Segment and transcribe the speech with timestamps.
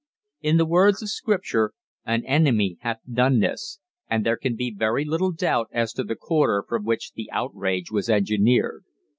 [0.41, 1.73] In the words of Scripture,
[2.05, 3.77] 'An enemy hath done this,'
[4.09, 7.91] and there can be very little doubt as to the quarter from which the outrage
[7.91, 8.83] was engineered.